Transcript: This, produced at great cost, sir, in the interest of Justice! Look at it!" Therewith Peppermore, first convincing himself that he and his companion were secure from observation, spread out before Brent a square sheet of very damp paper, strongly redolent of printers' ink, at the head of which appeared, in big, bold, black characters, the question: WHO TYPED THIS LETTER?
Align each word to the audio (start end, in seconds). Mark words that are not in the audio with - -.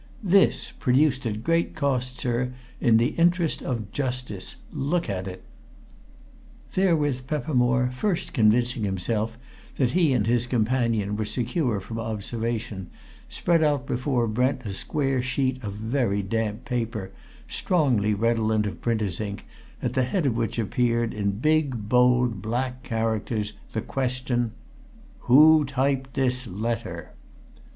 This, 0.23 0.71
produced 0.71 1.27
at 1.27 1.43
great 1.43 1.75
cost, 1.75 2.17
sir, 2.17 2.53
in 2.79 2.97
the 2.97 3.09
interest 3.19 3.61
of 3.61 3.91
Justice! 3.91 4.55
Look 4.73 5.07
at 5.11 5.27
it!" 5.27 5.43
Therewith 6.73 7.27
Peppermore, 7.27 7.91
first 7.93 8.33
convincing 8.33 8.83
himself 8.83 9.37
that 9.75 9.91
he 9.91 10.11
and 10.13 10.25
his 10.25 10.47
companion 10.47 11.15
were 11.15 11.25
secure 11.25 11.79
from 11.79 11.99
observation, 11.99 12.89
spread 13.29 13.61
out 13.61 13.85
before 13.85 14.25
Brent 14.25 14.65
a 14.65 14.73
square 14.73 15.21
sheet 15.21 15.63
of 15.63 15.73
very 15.73 16.23
damp 16.23 16.65
paper, 16.65 17.11
strongly 17.47 18.15
redolent 18.15 18.65
of 18.65 18.81
printers' 18.81 19.21
ink, 19.21 19.45
at 19.83 19.93
the 19.93 20.05
head 20.05 20.25
of 20.25 20.35
which 20.35 20.57
appeared, 20.57 21.13
in 21.13 21.29
big, 21.33 21.87
bold, 21.87 22.41
black 22.41 22.81
characters, 22.81 23.53
the 23.73 23.81
question: 23.81 24.53
WHO 25.19 25.63
TYPED 25.65 26.15
THIS 26.15 26.47
LETTER? 26.47 27.11